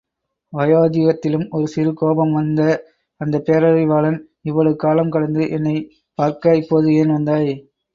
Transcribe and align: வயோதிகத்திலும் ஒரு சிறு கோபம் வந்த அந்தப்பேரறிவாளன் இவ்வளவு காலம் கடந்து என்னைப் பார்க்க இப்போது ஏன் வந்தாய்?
வயோதிகத்திலும் 0.53 1.45
ஒரு 1.49 1.67
சிறு 1.67 1.93
கோபம் 1.93 2.33
வந்த 2.33 2.61
அந்தப்பேரறிவாளன் 3.21 4.19
இவ்வளவு 4.43 4.75
காலம் 4.77 5.09
கடந்து 5.09 5.49
என்னைப் 5.49 5.89
பார்க்க 6.19 6.55
இப்போது 6.55 6.93
ஏன் 6.95 7.13
வந்தாய்? 7.13 7.51